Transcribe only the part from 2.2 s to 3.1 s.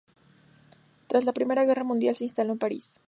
instaló en París.